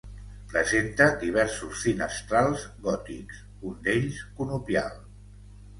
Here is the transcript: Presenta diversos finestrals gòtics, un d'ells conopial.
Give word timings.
Presenta 0.53 1.07
diversos 1.23 1.83
finestrals 1.89 2.65
gòtics, 2.89 3.45
un 3.73 3.79
d'ells 3.87 4.25
conopial. 4.41 4.99